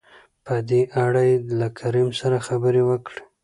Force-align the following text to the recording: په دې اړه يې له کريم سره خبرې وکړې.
په 0.45 0.53
دې 0.69 0.81
اړه 1.05 1.21
يې 1.29 1.35
له 1.59 1.67
کريم 1.79 2.09
سره 2.19 2.37
خبرې 2.47 2.81
وکړې. 2.89 3.21